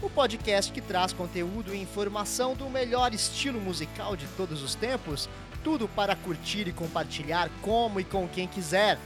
[0.00, 5.28] o podcast que traz conteúdo e informação do melhor estilo musical de todos os tempos,
[5.64, 8.98] tudo para curtir e compartilhar como e com quem quiser.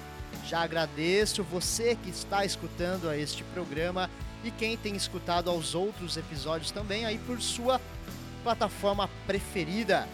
[0.47, 4.11] Já agradeço você que está escutando a este programa
[4.45, 7.81] e quem tem escutado aos outros episódios também aí por sua
[8.43, 10.07] plataforma preferida.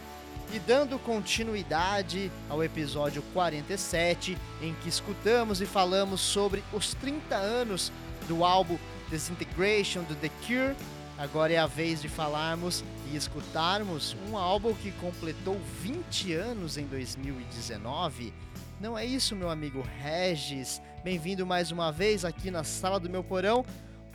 [0.53, 7.93] E dando continuidade ao episódio 47, em que escutamos e falamos sobre os 30 anos
[8.27, 8.79] do álbum
[9.11, 10.77] Disintegration do The Cure.
[11.17, 16.87] Agora é a vez de falarmos e escutarmos um álbum que completou 20 anos em
[16.87, 18.33] 2019.
[18.81, 20.81] Não é isso, meu amigo Regis?
[21.03, 23.65] Bem-vindo mais uma vez aqui na sala do meu porão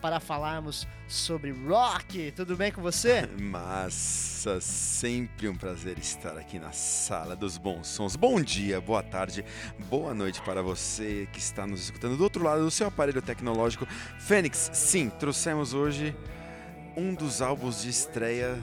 [0.03, 2.29] para falarmos sobre rock.
[2.33, 3.25] Tudo bem com você?
[3.39, 8.17] Massa, sempre um prazer estar aqui na sala dos bons sons.
[8.17, 9.45] Bom dia, boa tarde,
[9.89, 13.87] boa noite para você que está nos escutando do outro lado do seu aparelho tecnológico.
[14.19, 16.13] Fênix, sim, trouxemos hoje
[16.97, 18.61] um dos álbuns de estreia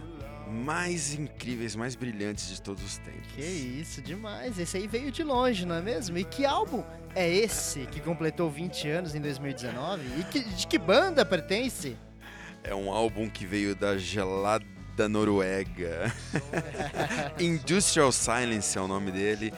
[0.51, 3.33] mais incríveis, mais brilhantes de todos os tempos.
[3.35, 4.59] Que isso, demais.
[4.59, 6.19] Esse aí veio de longe, não é mesmo?
[6.19, 6.83] E que álbum
[7.15, 10.03] é esse que completou 20 anos em 2019?
[10.19, 11.97] E que, de que banda pertence?
[12.63, 14.67] É um álbum que veio da gelada
[15.09, 16.13] Noruega.
[17.41, 19.53] Industrial Silence é o nome dele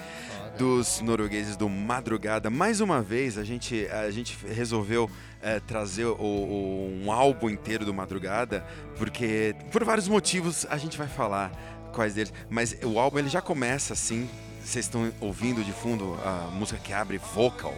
[0.57, 2.51] dos noruegueses do Madrugada.
[2.51, 5.11] Mais uma vez, a gente, a gente resolveu
[5.43, 8.65] é, trazer o, o, um álbum inteiro do Madrugada,
[8.97, 11.51] porque por vários motivos a gente vai falar
[11.93, 12.33] quais deles.
[12.49, 14.29] Mas o álbum ele já começa assim.
[14.65, 17.75] Vocês estão ouvindo de fundo a música que abre vocal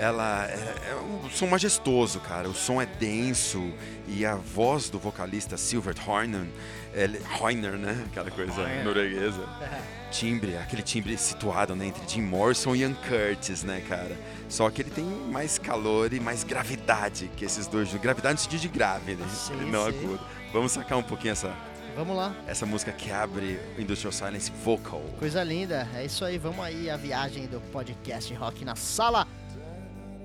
[0.00, 2.48] ela é, é, um som majestoso, cara.
[2.48, 3.72] O som é denso
[4.08, 6.46] e a voz do vocalista Silvert Horner,
[6.94, 8.04] ele, Horner, né?
[8.06, 9.46] Aquela coisa norueguesa.
[10.10, 14.16] Timbre, aquele timbre situado né, entre Jim Morrison e Ian Curtis, né, cara?
[14.48, 17.94] Só que ele tem mais calor e mais gravidade que esses dois.
[17.94, 19.24] Gravidade no sentido de grave, né?
[19.28, 19.90] Sim, não sim.
[19.90, 20.20] agudo.
[20.52, 21.54] Vamos sacar um pouquinho essa,
[21.94, 22.34] Vamos lá.
[22.48, 25.00] essa música que abre Industrial Silence Vocal.
[25.16, 25.88] Coisa linda.
[25.94, 26.38] É isso aí.
[26.38, 29.28] Vamos aí a viagem do podcast Rock na Sala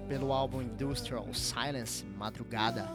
[0.07, 2.89] pelo álbum Industrial Silence Madrugada.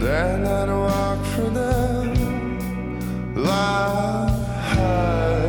[0.00, 1.18] Then I'd walk
[1.54, 2.04] the
[3.40, 5.43] light.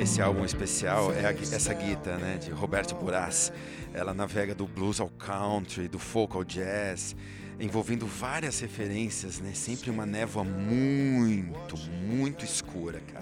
[0.00, 3.52] Esse, álbum especial é a essa guitarra, né, de Roberto Buras.
[3.92, 7.14] Ela navega do blues ao country, do folk ao jazz,
[7.58, 9.52] envolvendo várias referências, né?
[9.52, 13.19] Sempre uma névoa muito, muito escura, cara.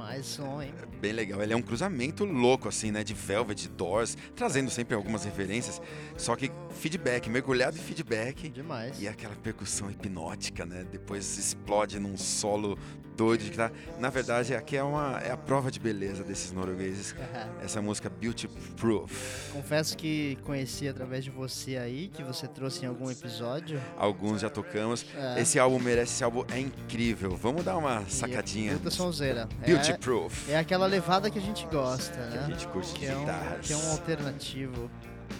[0.00, 0.72] Demais som, hein?
[0.98, 1.42] Bem legal.
[1.42, 3.04] Ele é um cruzamento louco, assim, né?
[3.04, 5.80] De Velvet, Doors, trazendo sempre algumas referências.
[6.16, 8.48] Só que feedback, mergulhado em feedback.
[8.48, 9.00] Demais.
[9.00, 10.86] E aquela percussão hipnótica, né?
[10.90, 12.78] Depois explode num solo
[13.20, 13.72] doido de guitarra.
[13.98, 17.14] Na verdade, aqui é, uma, é a prova de beleza desses noruegueses.
[17.62, 19.52] Essa música Beauty Proof.
[19.52, 23.78] Confesso que conheci através de você aí, que você trouxe em algum episódio.
[23.98, 25.04] Alguns já tocamos.
[25.14, 25.42] É.
[25.42, 27.36] Esse álbum merece, esse álbum é incrível.
[27.36, 28.72] Vamos dar uma sacadinha.
[28.72, 29.46] Puta sonzeira.
[29.66, 30.48] Beauty É, Proof.
[30.50, 32.44] é aquela levada que a gente gosta, Que né?
[32.46, 33.66] a gente curte que é, um, guitarras.
[33.66, 34.90] que é um alternativo.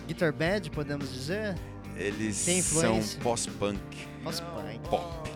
[0.07, 1.55] Guitar Band, podemos dizer?
[1.97, 3.79] Eles são pós-punk,
[4.25, 4.81] pai.
[4.89, 5.31] pop.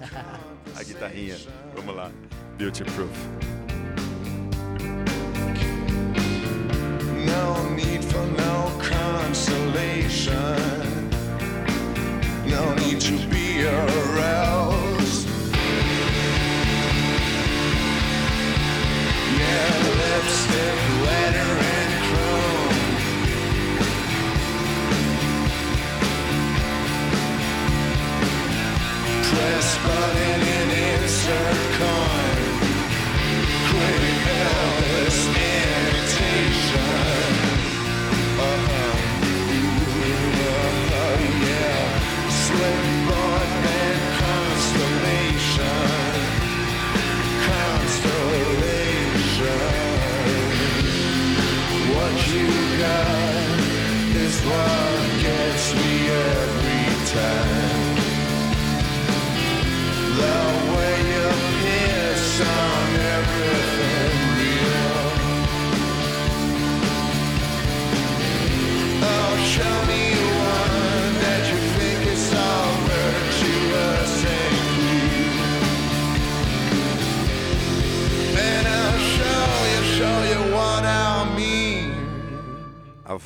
[0.76, 1.36] a guitarrinha.
[1.74, 2.10] Vamos lá.
[2.56, 3.10] Beauty Proof.
[7.26, 10.32] No need for no consolation.
[12.46, 14.95] No need to be aroused.
[19.98, 21.15] lipstick.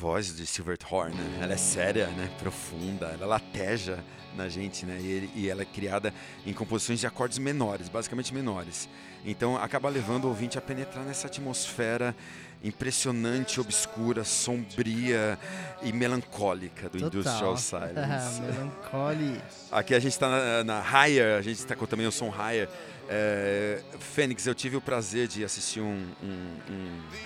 [0.01, 1.39] Voz de Silverthorne, né?
[1.43, 2.27] ela é séria, né?
[2.39, 4.03] Profunda, ela lateja
[4.35, 4.97] na gente, né?
[4.99, 6.11] E, ele- e ela é criada
[6.43, 8.89] em composições de acordes menores, basicamente menores.
[9.23, 12.15] Então acaba levando o ouvinte a penetrar nessa atmosfera
[12.63, 15.37] impressionante, obscura, sombria
[15.83, 18.41] e melancólica do Industrial Silence.
[18.41, 19.39] Melancholy.
[19.71, 22.67] Aqui a gente está na, na Higher, a gente está com também o som Higher.
[23.13, 26.57] É, Fênix, eu tive o prazer de assistir um, um-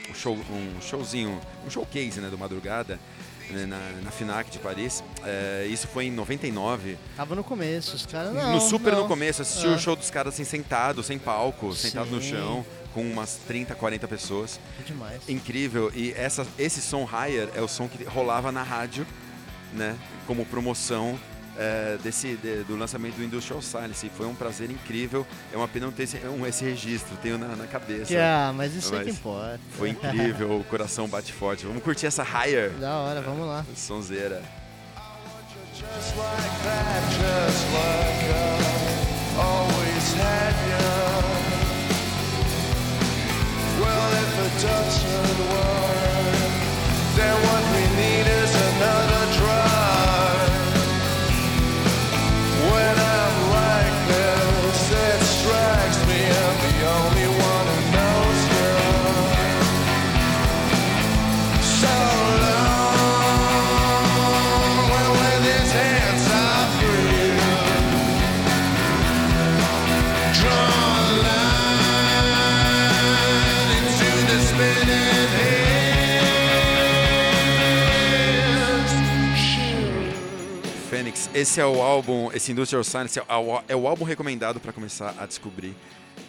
[0.09, 2.99] um- show, um showzinho, um showcase né, do Madrugada
[3.51, 5.03] né, na, na FINAC de Paris.
[5.23, 6.97] É, isso foi em 99.
[7.15, 8.53] Tava no começo, os caras não.
[8.53, 9.03] no super não.
[9.03, 9.75] no começo, assisti Ah.
[9.75, 12.31] o show dos caras assim, sentado, sem palco, sentado no Sim.
[12.31, 14.59] chão, com umas 30, 40 pessoas.
[14.77, 15.21] Que demais.
[15.29, 15.91] Incrível.
[15.93, 19.05] E essa, esse som Higher é o som que rolava na rádio,
[19.71, 19.95] né?
[20.25, 21.19] Como promoção
[21.57, 24.09] é, desse, de- do lançamento do Industrial Silence.
[24.15, 25.25] Foi um prazer incrível.
[25.53, 28.05] É uma pena não ter esse, um, esse registro, tenho na, na cabeça.
[28.05, 29.59] Que, ah, mas isso é que Mas importa.
[29.77, 31.65] Foi incrível, o coração bate forte.
[31.65, 32.71] Vamos curtir essa Higher.
[32.71, 33.65] Da hora, vamos lá.
[33.75, 34.41] Sonzeira.
[35.73, 38.04] Just like that, just like
[81.35, 85.25] esse é o álbum, esse Industrial Silence é o, é álbum recomendado para começar a
[85.25, 85.75] descobrir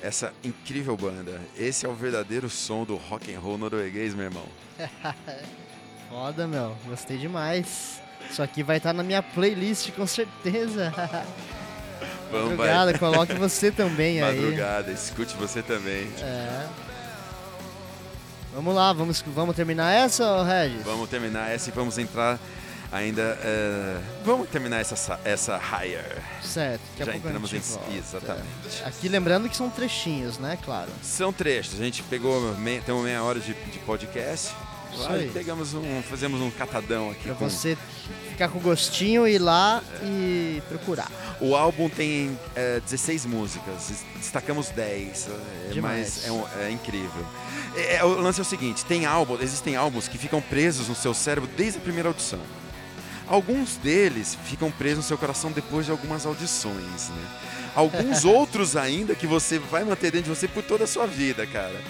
[0.02, 1.40] essa incrível banda.
[1.56, 4.44] Esse é o verdadeiro som do rock and roll norueguês, meu irmão.
[6.10, 6.76] Foda, meu.
[6.86, 8.02] Gostei demais.
[8.28, 10.92] Isso aqui vai estar na minha playlist, com certeza.
[12.32, 14.40] Vamos, Obrigado, coloque você também aí.
[14.40, 16.08] Madrugada, escute você também.
[16.20, 16.66] É.
[18.52, 20.82] Vamos lá, vamos, vamos terminar essa, Regis?
[20.82, 22.40] Vamos terminar essa e vamos entrar
[22.92, 23.38] ainda.
[23.42, 26.22] é, vamos terminar essa, sa- essa higher.
[26.42, 27.58] Certo, daqui a Já entramos em.
[27.58, 27.92] volta.
[27.92, 28.84] Exatamente.
[28.84, 30.58] Aqui lembrando que são trechinhos, né?
[30.64, 30.90] Claro.
[31.02, 31.80] São trechos.
[31.80, 32.40] A gente pegou.
[32.56, 34.54] Meia, temos meia hora de, de podcast.
[34.98, 35.30] Lá aí.
[35.32, 36.00] pegamos um.
[36.02, 37.24] Fazemos um catadão aqui.
[37.24, 37.76] Pra com- você
[38.30, 41.10] ficar com gostinho, ir lá e procurar.
[41.38, 45.28] O álbum tem é, 16 músicas, des- destacamos 10,
[45.68, 46.22] é, Demais.
[46.24, 47.26] mas é, um- é incrível.
[47.74, 50.94] É, é, o lance é o seguinte, tem álbum, existem álbuns que ficam presos no
[50.94, 52.40] seu cérebro desde a primeira audição.
[53.28, 57.28] Alguns deles ficam presos no seu coração depois de algumas audições, né?
[57.74, 61.46] Alguns outros ainda que você vai manter dentro de você por toda a sua vida,
[61.46, 61.80] cara.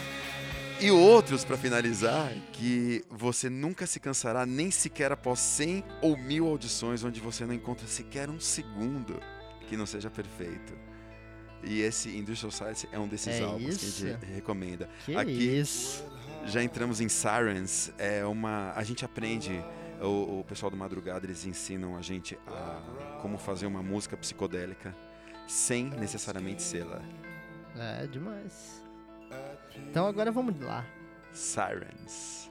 [0.81, 6.47] E outros, pra finalizar, que você nunca se cansará nem sequer após 100 ou mil
[6.47, 9.19] audições onde você não encontra sequer um segundo
[9.69, 10.75] que não seja perfeito.
[11.65, 14.07] E esse Industrial Silence é um desses É álbuns que a isso?
[14.07, 14.89] gente recomenda.
[15.07, 16.05] Que Aqui isso.
[16.45, 19.65] já entramos em Sirens, é uma a gente aprende
[20.03, 24.95] o, o pessoal do Madrugada eles ensinam a gente a como fazer uma música psicodélica
[25.47, 27.01] sem necessariamente ser lá.
[27.77, 28.83] É, demais.
[29.77, 30.85] Então agora vamos lá.
[31.33, 32.51] Sirens.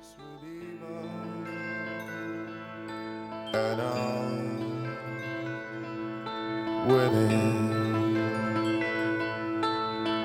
[3.56, 4.84] and on
[6.88, 8.14] within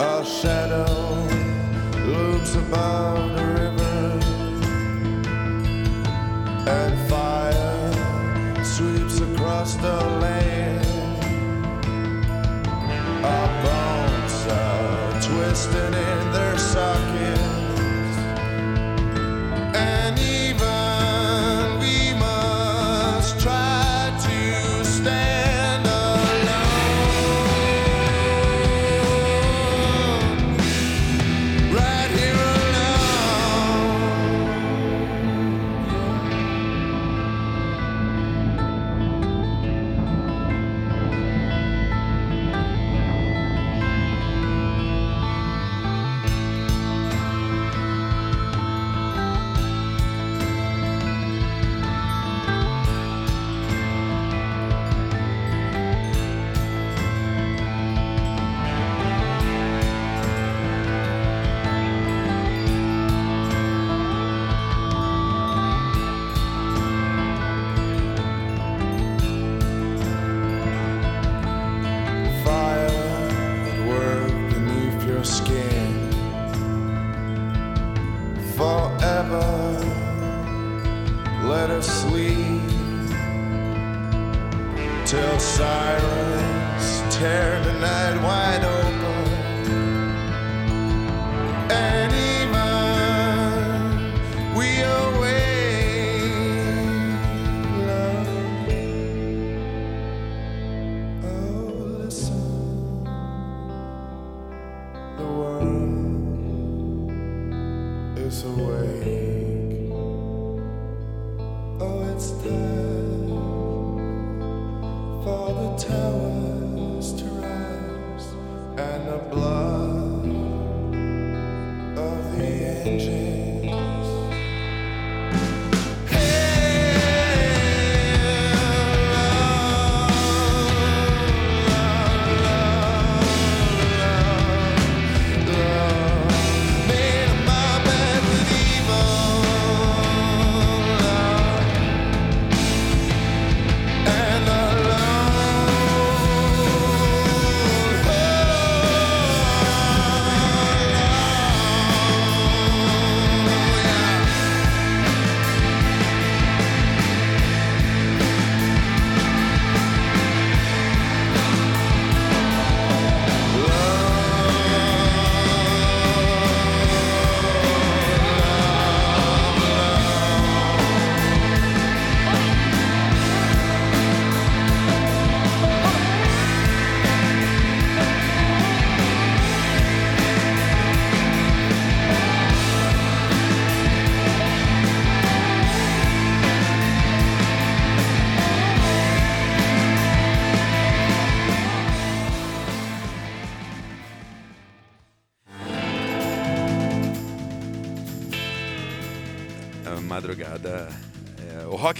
[0.00, 1.28] a shadow
[2.06, 3.39] looms above
[9.80, 10.19] crystal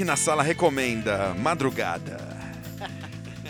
[0.00, 2.19] é, o Rock na Sala recomenda Madrugada.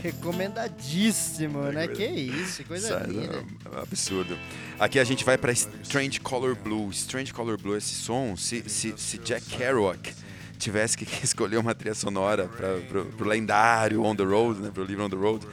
[0.02, 1.86] Recomendadíssimo, né?
[1.88, 3.44] Que isso, coisa Sério, linda.
[3.66, 4.38] é um absurdo.
[4.78, 6.90] Aqui a gente vai pra Strange Color Blue.
[6.90, 10.14] Strange Color Blue, esse som, se, se, se Jack Kerouac
[10.58, 12.48] tivesse que escolher uma trilha sonora
[12.88, 15.46] pro, pro lendário On the Road, né, pro livro On the Road,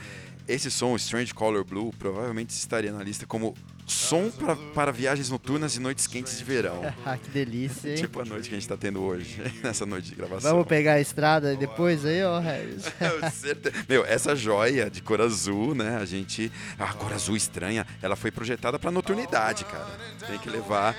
[0.48, 3.54] esse som, Strange Color Blue, provavelmente estaria na lista como
[3.88, 6.82] som pra, para viagens noturnas e noites quentes de verão.
[7.06, 7.96] Ah, que delícia, hein?
[7.96, 10.52] tipo a noite que a gente tá tendo hoje, nessa noite de gravação.
[10.52, 12.42] Vamos pegar a estrada depois aí, ó,
[13.32, 15.98] certe- Meu, essa joia de cor azul, né?
[15.98, 16.52] A gente.
[16.78, 19.88] A cor azul estranha, ela foi projetada pra noturnidade, cara.
[20.28, 20.96] Tem que levar.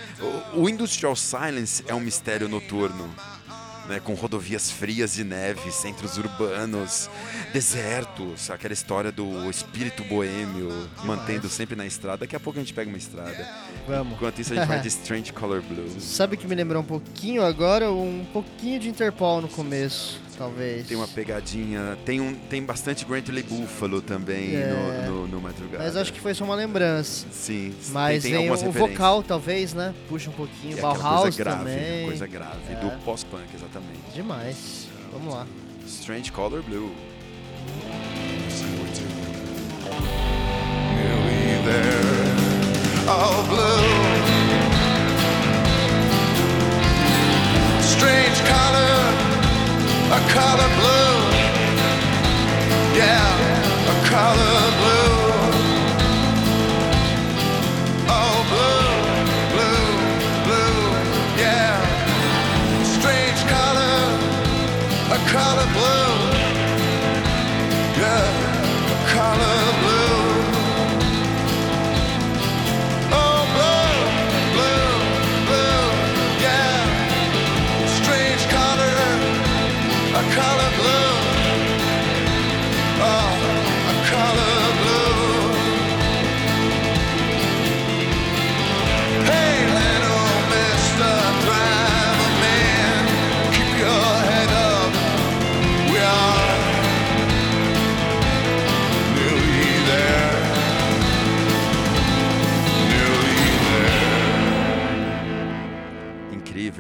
[0.55, 3.15] O, o Industrial Silence é um mistério noturno.
[3.89, 7.09] Né, com rodovias frias de neve, centros urbanos,
[7.55, 10.69] desertos, aquela história do espírito boêmio
[11.05, 12.19] mantendo sempre na estrada.
[12.19, 13.49] Daqui a pouco a gente pega uma estrada.
[13.87, 14.13] Vamos.
[14.13, 16.03] Enquanto isso, a gente vai de Strange Color Blues.
[16.03, 17.91] Sabe o que me lembrou um pouquinho agora?
[17.91, 20.87] Um pouquinho de Interpol no começo, talvez.
[20.87, 24.69] Tem uma pegadinha, tem, um, tem bastante Brantley Buffalo também É.
[25.07, 25.83] no, no, no Madrugada.
[25.85, 27.27] Mas acho que foi só uma lembrança.
[27.33, 29.95] Sim, Mas tem, tem o vocal, talvez, né?
[30.09, 30.75] Puxa um pouquinho.
[30.75, 32.05] Aquela Bauhaus coisa grave, também.
[32.07, 32.75] coisa grave, É.
[32.77, 34.13] do pós-punk, exatamente.
[34.15, 34.87] Demais.
[35.13, 35.47] Vamos lá.
[35.87, 36.93] Strange Color Blue.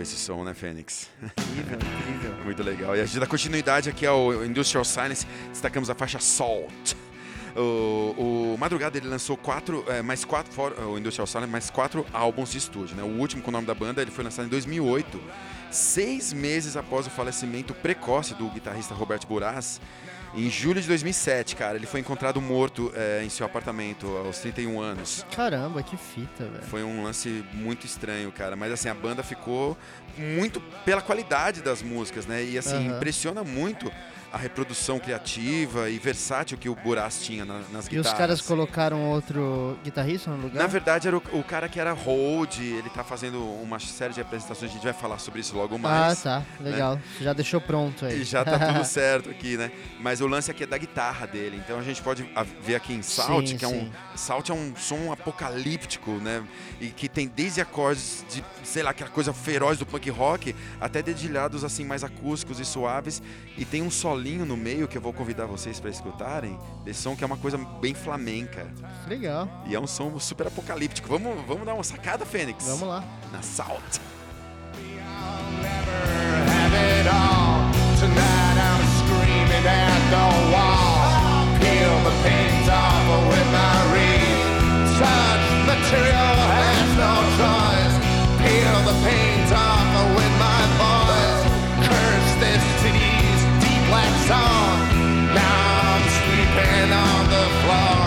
[0.08, 1.08] Esse som, né, Fênix?
[1.22, 1.78] Incrível,
[2.14, 2.36] incrível.
[2.44, 2.96] Muito legal.
[2.96, 6.94] E a gente dá continuidade aqui ao Industrial Silence, destacamos a faixa Salt.
[7.56, 12.06] O, o Madrugada ele lançou quatro, é, mais quatro, fora- o Industrial Silence, mais quatro
[12.12, 12.94] álbuns de estúdio.
[12.96, 13.02] Né?
[13.02, 15.20] O último com o nome da banda ele foi lançado em 2008
[15.70, 19.80] seis meses após o falecimento precoce do guitarrista Roberto Buraz.
[20.34, 24.80] Em julho de 2007, cara, ele foi encontrado morto é, em seu apartamento aos 31
[24.80, 25.24] anos.
[25.34, 26.64] Caramba, que fita, velho.
[26.64, 28.54] Foi um lance muito estranho, cara.
[28.54, 29.76] Mas assim, a banda ficou
[30.16, 32.44] muito pela qualidade das músicas, né?
[32.44, 32.96] E assim, Aham.
[32.96, 33.90] impressiona muito
[34.32, 38.12] a reprodução criativa e versátil que o Buraz tinha na- nas E guitarras.
[38.12, 40.54] os caras colocaram outro guitarrista no lugar?
[40.62, 44.20] Na verdade, era o, o cara que era hold, ele tá fazendo uma série de
[44.20, 46.22] apresentações, a gente vai falar sobre isso logo ah, mais.
[46.22, 46.42] tá.
[46.60, 47.00] Legal.
[47.16, 48.20] Você já deixou pronto aí.
[48.20, 49.70] E já tá tudo certo aqui, né?
[50.00, 51.60] Mas o lance aqui é da guitarra dele.
[51.64, 52.28] Então a gente pode
[52.62, 53.80] ver aqui em Salt, Sim, que é um.
[53.80, 53.92] sim.
[54.14, 56.42] Salt é um som apocalíptico, né?
[56.80, 61.02] E que tem desde acordes de, sei lá, aquela coisa feroz do punk rock, até
[61.02, 63.22] dedilhados assim mais acústicos e suaves.
[63.56, 66.58] E tem um solinho no meio que eu vou convidar vocês para escutarem.
[66.84, 68.66] Desse som que é uma coisa bem flamenca.
[69.06, 69.48] Legal.
[69.66, 71.08] E é um som super apocalíptico.
[71.08, 72.66] Vamos, vamos dar uma sacada, Fênix?
[72.66, 73.04] Vamos lá.
[73.32, 74.00] Na Salt.
[85.90, 87.96] material has no choice.
[88.42, 90.17] Peel the paint off
[94.28, 94.76] song.
[95.32, 98.04] Now I'm sleeping on the floor.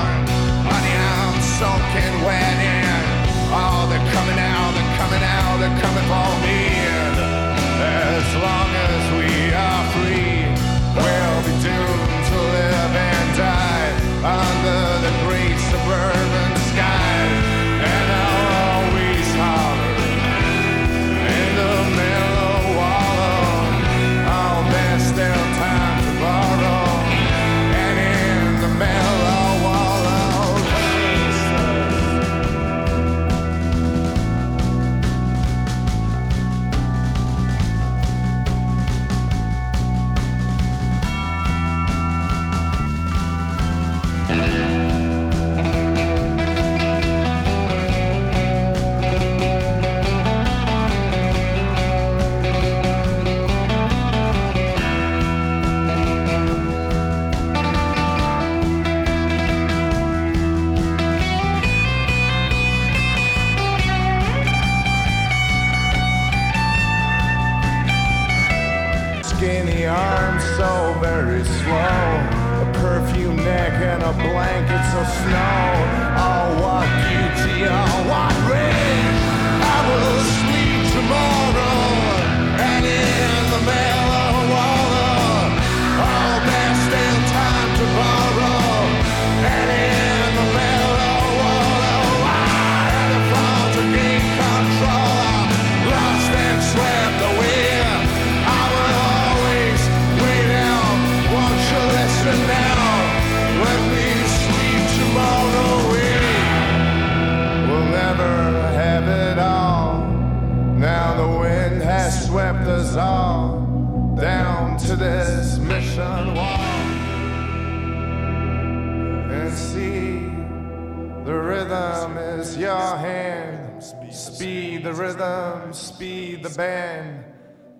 [0.70, 3.02] Honey, I'm soaking wet in.
[3.50, 6.62] Oh, they're coming out, they're coming out, they're coming for me.
[8.22, 8.91] As long as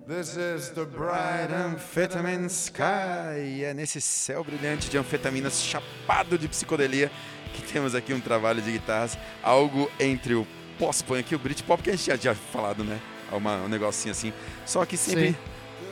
[0.06, 3.62] This is the bright Amphetamine Sky.
[3.64, 7.10] É nesse céu brilhante de anfetaminas chapado de psicodelia
[7.54, 10.46] que temos aqui um trabalho de guitarras, algo entre o
[10.78, 12.98] pós-punk e o Britpop, que a gente já tinha falado, né?
[13.30, 14.32] Uma, um negocinho assim.
[14.66, 15.36] Só que sempre, Sim.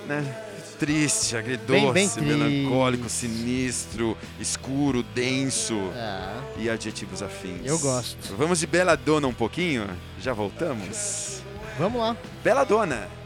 [0.09, 0.46] né?
[0.79, 2.20] Triste, agridoce, Bem, bem triste.
[2.23, 7.61] melancólico, sinistro, escuro, denso Ah, e adjetivos afins.
[7.64, 8.35] Eu gosto.
[8.37, 9.87] Vamos de Belladonna um pouquinho?
[10.18, 11.42] Já voltamos?
[11.79, 12.16] vamos lá.
[12.42, 12.96] Belladonna!
[12.96, 13.19] and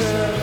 [0.00, 0.37] answer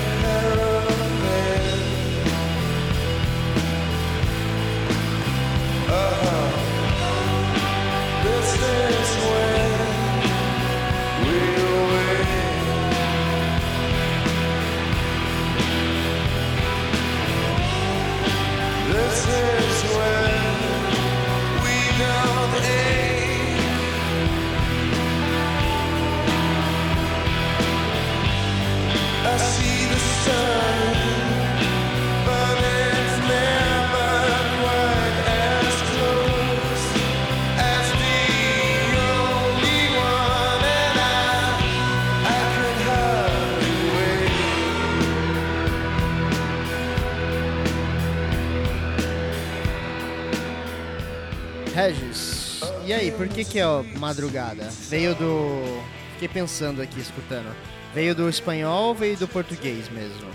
[53.16, 54.70] por que que é ó, madrugada?
[54.90, 55.82] Veio do...
[56.14, 57.54] Fiquei pensando aqui, escutando.
[57.94, 60.28] Veio do espanhol ou veio do português mesmo?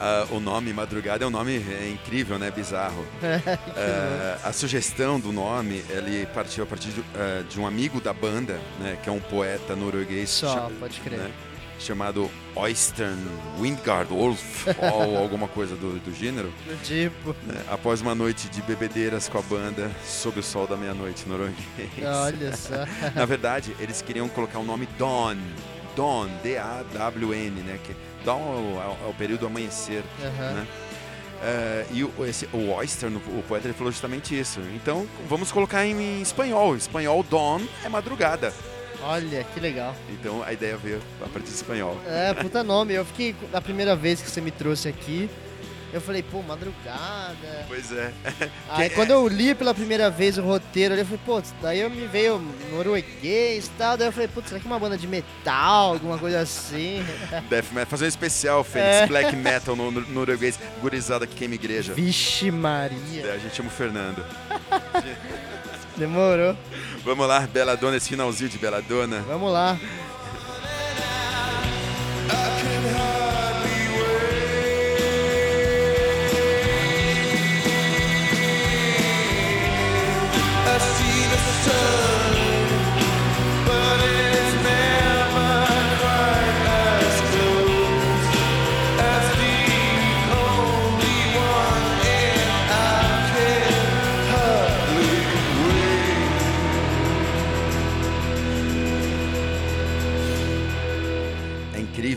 [0.00, 2.50] Ah, o nome Madrugada é um nome é, incrível, né?
[2.50, 3.04] Bizarro.
[3.76, 8.12] Ah, a sugestão do nome, ele partiu a partir de, ah, de um amigo da
[8.12, 8.96] banda, né?
[9.02, 11.18] Que é um poeta norueguês Só, pode crer.
[11.18, 11.30] né,
[11.78, 13.16] chamado Øystein
[13.60, 16.52] Windgard Wolf, ou alguma coisa do, do gênero.
[16.82, 21.28] Tipo, né, após uma noite de bebedeiras com a banda, sob o sol da meia-noite
[21.28, 21.58] norueguês.
[22.04, 22.74] olha só.
[23.14, 25.36] Na verdade, eles queriam colocar o nome Dawn.
[25.96, 27.78] Dawn, D-A-W-N, né?
[27.84, 30.52] Que Dawn é o, é o período do amanhecer, Aham.
[30.54, 30.66] né?
[31.40, 34.60] É, e o, esse, o Oyster, o poeta, ele falou justamente isso.
[34.74, 36.76] Então, vamos colocar em, em espanhol.
[36.76, 38.52] Espanhol, Dawn é madrugada.
[39.02, 39.94] Olha, que legal.
[40.10, 41.98] Então, a ideia veio a partir do espanhol.
[42.06, 42.94] É, puta nome.
[42.94, 45.30] Eu fiquei, a primeira vez que você me trouxe aqui,
[45.92, 47.64] eu falei, pô, madrugada.
[47.66, 48.12] Pois é.
[48.68, 51.88] Aí quando eu li pela primeira vez o roteiro, ali, eu falei, pô, daí eu
[51.88, 52.38] me veio
[52.70, 53.96] norueguês e tal.
[53.96, 57.02] Daí eu falei, putz, será que é uma banda de metal, alguma coisa assim?
[57.48, 57.86] Death Metal.
[57.86, 59.06] Fazer um especial, Fênix, É.
[59.06, 61.94] Black Metal no, no norueguês, gurizada que queima igreja.
[61.94, 63.26] Vixe Maria.
[63.26, 64.22] É, a gente chama o Fernando.
[65.98, 66.56] Demorou.
[67.04, 69.24] Vamos lá, Beladona, esse finalzinho de Beladona.
[69.26, 69.76] Vamos lá.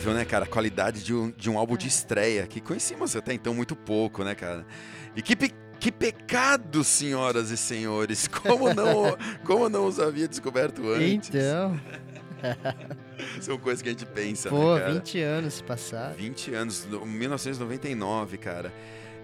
[0.01, 0.45] Incrível, né, cara?
[0.45, 4.23] A qualidade de um, de um álbum de estreia, que conhecíamos até então muito pouco,
[4.23, 4.65] né, cara?
[5.15, 8.27] E que, pe- que pecado, senhoras e senhores!
[8.31, 11.29] Como não, como não os havia descoberto antes?
[11.29, 11.79] Então,
[13.39, 14.93] São coisas que a gente pensa, pô, né, cara?
[14.93, 16.15] 20 anos passaram.
[16.15, 18.73] 20 anos, no- 1999, cara.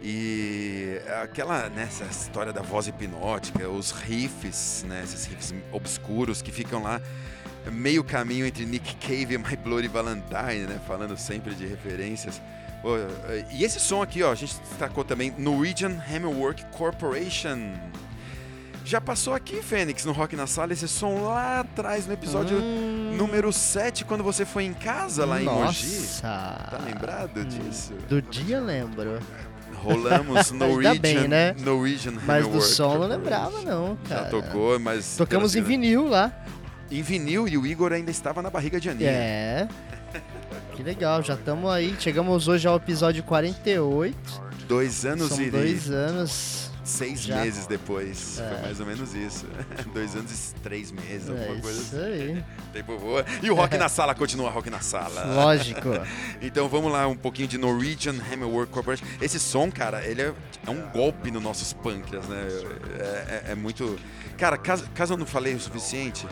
[0.04, 6.52] E aquela, né, essa história da voz hipnótica, os riffs, né, esses riffs obscuros que
[6.52, 7.02] ficam lá
[7.72, 12.42] meio caminho entre Nick Cave e My Bloody Valentine, né, falando sempre de referências.
[13.52, 17.74] E esse som aqui, ó, a gente destacou também Norwegian Hammerwork Corporation.
[18.86, 23.16] Já passou aqui, Fênix, no Rock na Sala, esse som lá atrás, no episódio Hum,
[23.18, 25.98] número 7, quando você foi em casa lá em Mogi.
[25.98, 26.22] Nossa.
[26.22, 27.94] Tá lembrado disso?
[28.08, 29.20] Do dia lembro.
[29.84, 31.54] Rolamos Ainda Norwegian, bem, né?
[31.60, 34.30] Norwegian Mas do som não lembrava, não, Já cara.
[34.30, 35.18] tocou, mas...
[35.18, 36.32] Tocamos em vinil lá.
[36.90, 39.10] Em vinil e o Igor ainda estava na barriga de Aninha.
[39.12, 39.68] É.
[40.76, 41.96] Que legal, já estamos aí.
[42.00, 44.16] Chegamos hoje ao episódio 48.
[44.68, 46.72] Dois anos São e dois anos.
[46.84, 47.42] seis já.
[47.42, 48.40] meses depois.
[48.40, 48.50] É.
[48.50, 49.46] Foi mais ou menos isso.
[49.94, 52.06] Dois anos e três meses, É alguma coisa isso assim.
[52.06, 52.44] aí.
[52.74, 53.26] Tempo voa.
[53.42, 55.26] E o Rock na Sala continua Rock na Sala.
[55.26, 55.90] Lógico.
[56.42, 59.06] Então vamos lá, um pouquinho de Norwegian Hammerwork Corporation.
[59.22, 60.34] Esse som, cara, ele é,
[60.66, 62.48] é um golpe nos nossos pâncreas, né?
[63.00, 63.04] É,
[63.50, 63.98] é- é muito.
[64.38, 66.26] Cara, caso, caso eu não falei o suficiente,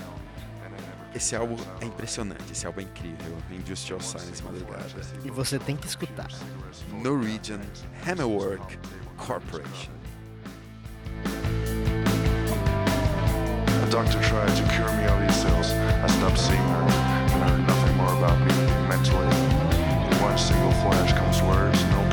[1.15, 3.37] esse álbum é impressionante, esse álbum é incrível.
[3.49, 4.85] Industrial Science Madrugada.
[5.23, 6.27] E você tem que escutar.
[7.01, 7.61] Norwegian
[8.05, 8.77] Hammerwork
[9.17, 9.91] Corporation.
[13.81, 15.71] A doctor tried to cure me of these ills.
[16.03, 18.53] I stopped seeing her and heard nothing more about me
[18.89, 19.25] mentally.
[20.11, 22.04] In one single flash comes words, no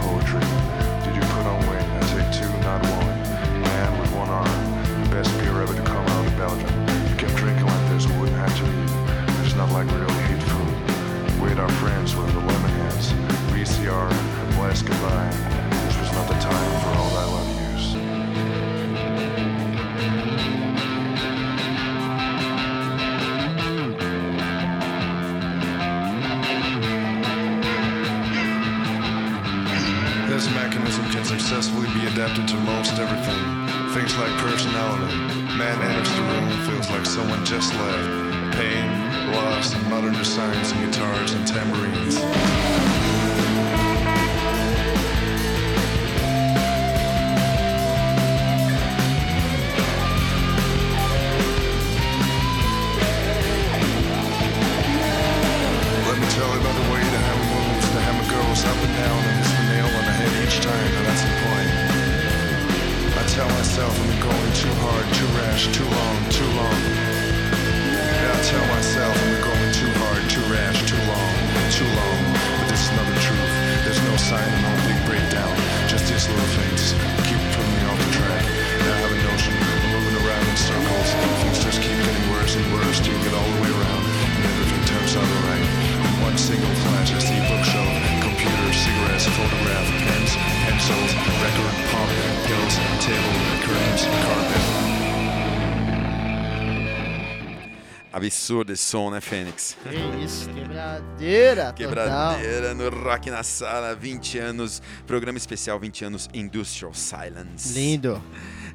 [98.43, 99.77] Absurdo esse som, né, Fênix?
[99.89, 101.75] Que isso, quebradeira, total.
[101.75, 107.73] Quebradeira no Rock na Sala, 20 anos, programa especial 20 anos Industrial Silence.
[107.73, 108.21] Lindo.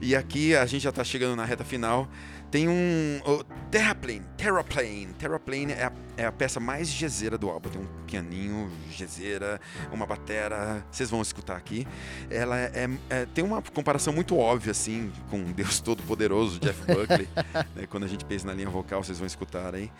[0.02, 2.08] E aqui a gente já tá chegando na reta final.
[2.50, 3.22] Tem um.
[3.26, 4.24] o Terraplane.
[4.38, 5.08] Terraplane.
[5.20, 7.70] Terraplane é a, é a peça mais jazeira do álbum.
[7.70, 9.60] Tem um pianinho, jazeira,
[9.92, 10.86] uma batera.
[10.90, 11.86] Vocês vão escutar aqui.
[12.30, 17.28] Ela é, é- tem uma comparação muito óbvia, assim, com Deus Todo-Poderoso, Jeff Buckley.
[17.76, 17.86] né?
[17.90, 19.92] Quando a gente pensa na linha vocal, vocês vão escutar aí.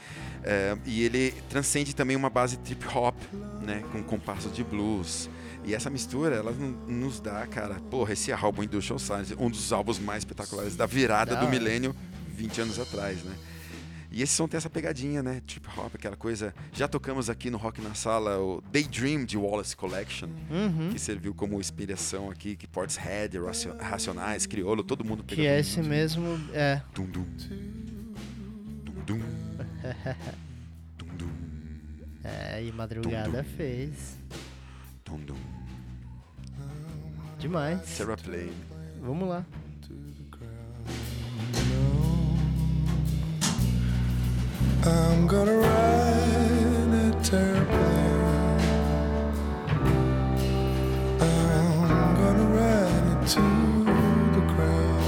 [0.44, 3.16] É, e ele transcende também uma base trip hop,
[3.62, 3.84] né?
[3.92, 5.30] Com compassos de blues.
[5.68, 6.54] E essa mistura, ela
[6.88, 11.36] nos dá, cara, porra, esse álbum Industrial Science, um dos álbuns mais espetaculares da virada
[11.36, 11.94] Da do milênio,
[12.38, 13.36] 20 anos atrás, né?
[14.10, 15.42] E esse som tem essa pegadinha, né?
[15.46, 16.54] Trip hop, aquela coisa.
[16.72, 20.90] Já tocamos aqui no Rock na Sala o Daydream de Wallace Collection, Uhum.
[20.92, 25.44] que serviu como inspiração aqui, que Portishead, Racio- Racionais, Criolo, todo mundo pegou.
[25.44, 26.82] Que é esse mesmo, é.
[26.96, 27.26] Dum, dum.
[28.86, 29.20] Dum, dum.
[30.98, 31.30] Dum, dum.
[32.24, 34.18] É, e madrugada fez.
[35.06, 35.36] Dum, dum.
[37.40, 37.82] Demais.
[37.98, 38.52] Terraplane.
[39.02, 39.46] Vamos lá.
[44.88, 48.62] I'm gonna ride a airplane.
[51.20, 53.44] I'm gonna ride it to
[54.36, 55.04] the ground.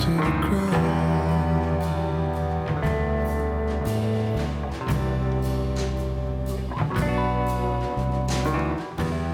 [0.00, 0.80] To the ground.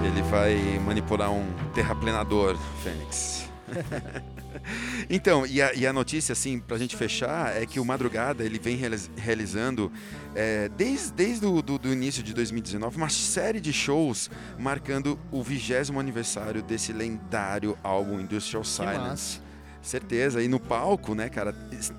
[0.05, 3.36] Ele vai manipular um terraplenador, Fênix.
[5.09, 8.59] então, e a, e a notícia, assim, pra gente fechar, é que o Madrugada, ele
[8.59, 9.91] vem realiz- realizando,
[10.35, 15.43] é, desde, desde o do, do início de 2019, uma série de shows marcando o
[15.43, 19.39] vigésimo aniversário desse lendário álbum Industrial Silence.
[19.81, 20.41] Certeza.
[20.41, 21.53] E no palco, né, cara,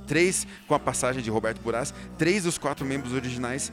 [0.07, 3.73] três, com a passagem de Roberto Buraz, três dos quatro membros originais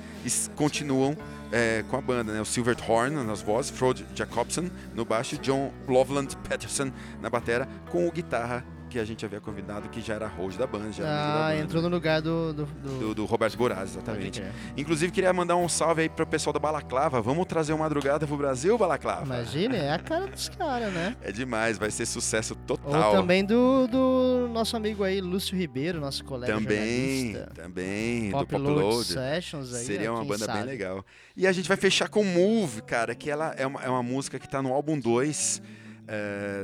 [0.55, 1.17] continuam
[1.51, 2.41] é, com a banda, né?
[2.41, 6.91] O Silver Horn nas vozes, Frode Jacobson no baixo, John Loveland Patterson
[7.21, 8.65] na batera, com o guitarra
[8.95, 12.21] que a gente havia convidado, que já era host da da Ah, entrou no lugar
[12.21, 12.53] do.
[12.53, 14.41] do, do- do, do Roberto Buraz, exatamente.
[14.77, 17.21] Inclusive, queria mandar um salve aí pro pessoal da Balaclava.
[17.21, 19.25] Vamos trazer uma madrugada pro Brasil, Balaclava?
[19.25, 21.13] Imagina, é a cara dos caras, né?
[21.21, 23.11] É demais, vai ser sucesso Ou total.
[23.11, 28.61] também do, do nosso amigo aí, Lúcio Ribeiro, nosso colega Também, também, do Pop Pop
[28.61, 29.05] Load Load.
[29.07, 30.67] Sessions aí, Seria uma banda bem sabe.
[30.67, 31.05] legal.
[31.35, 34.39] E a gente vai fechar com Move, cara, que ela é uma, é uma música
[34.39, 35.61] que tá no álbum 2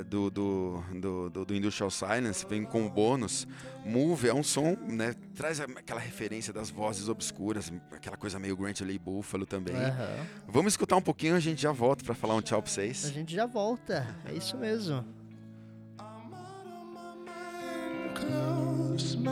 [0.07, 3.47] do, do, do, do, do Industrial Silence, vem com o bônus.
[3.85, 5.15] Move é um som, né?
[5.35, 9.75] Traz aquela referência das vozes obscuras, aquela coisa meio Grant Lee Buffalo também.
[9.75, 10.25] Aham.
[10.47, 13.11] Vamos escutar um pouquinho, a gente já volta pra falar um tchau pra A vocês.
[13.11, 14.07] gente já volta.
[14.25, 15.03] É isso mesmo.
[18.13, 19.31] Close my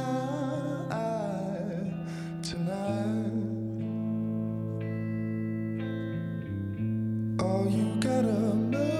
[0.89, 1.93] eye
[2.41, 3.29] tonight.
[7.41, 8.98] Oh, you gotta know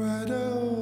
[0.00, 0.79] brighter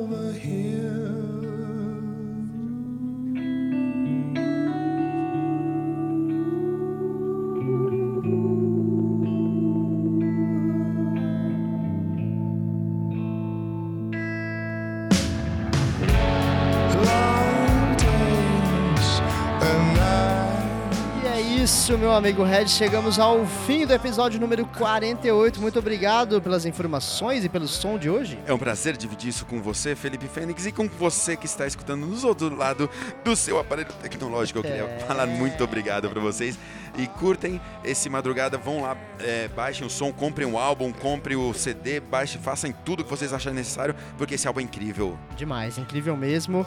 [21.88, 22.68] isso, meu amigo Red.
[22.68, 25.58] Chegamos ao fim do episódio número 48.
[25.58, 28.38] Muito obrigado pelas informações e pelo som de hoje.
[28.46, 32.04] É um prazer dividir isso com você, Felipe Fênix, e com você que está escutando
[32.04, 32.90] nos outro lado
[33.24, 34.58] do seu aparelho tecnológico.
[34.58, 34.98] Eu queria É.
[35.06, 36.58] falar muito obrigado para vocês.
[36.98, 41.54] E curtem esse madrugada, vão lá, é, baixem o som, comprem o álbum, comprem o
[41.54, 45.18] CD, baixem, façam tudo que vocês acharem necessário, porque esse álbum é incrível.
[45.36, 46.66] Demais, incrível mesmo.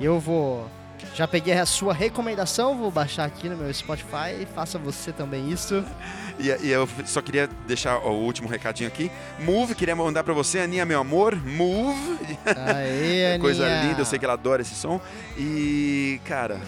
[0.00, 0.66] Eu vou.
[1.14, 5.50] Já peguei a sua recomendação, vou baixar aqui no meu Spotify e faça você também
[5.50, 5.84] isso.
[6.38, 9.10] E, e eu só queria deixar o último recadinho aqui.
[9.38, 11.36] Move, queria mandar para você, Aninha, meu amor.
[11.36, 12.38] Move.
[12.44, 13.38] Aê, Aninha.
[13.40, 15.00] Coisa linda, eu sei que ela adora esse som.
[15.36, 16.60] E, cara,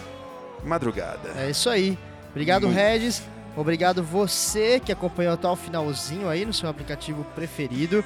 [0.63, 1.33] madrugada.
[1.35, 1.97] É isso aí.
[2.31, 2.77] Obrigado, Muito.
[2.77, 3.23] Regis.
[3.55, 8.05] Obrigado você que acompanhou até o finalzinho aí no seu aplicativo preferido.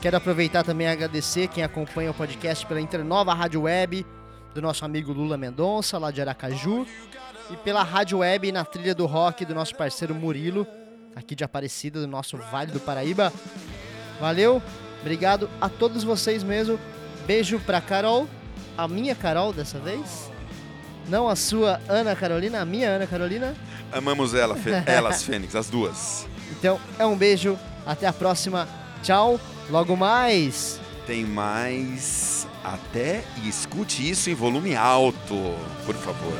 [0.00, 4.06] Quero aproveitar também e agradecer quem acompanha o podcast pela Internova Rádio Web,
[4.56, 6.86] do nosso amigo Lula Mendonça, lá de Aracaju,
[7.50, 10.66] e pela Rádio Web na trilha do rock do nosso parceiro Murilo,
[11.14, 13.30] aqui de Aparecida, do nosso Vale do Paraíba.
[14.18, 14.62] Valeu,
[15.02, 16.80] obrigado a todos vocês mesmo.
[17.26, 18.26] Beijo pra Carol,
[18.78, 20.32] a minha Carol dessa vez.
[21.06, 23.54] Não a sua Ana Carolina, a minha Ana Carolina.
[23.92, 26.26] Amamos ela, elas, Fênix, as duas.
[26.50, 28.66] Então é um beijo, até a próxima.
[29.02, 29.38] Tchau
[29.68, 32.48] Logo mais, Tem mais.
[32.64, 35.36] Até e escute isso em volume alto,
[35.84, 36.36] por favor.